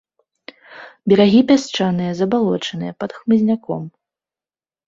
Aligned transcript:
Берагі 1.11 1.41
пясчаныя, 1.51 2.11
забалочаныя, 2.21 2.93
пад 3.05 3.11
хмызняком. 3.19 3.83